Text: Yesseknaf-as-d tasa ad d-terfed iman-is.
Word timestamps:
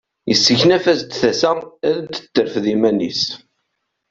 Yesseknaf-as-d 0.29 1.11
tasa 1.19 1.51
ad 1.89 1.99
d-terfed 2.11 2.65
iman-is. 2.73 3.23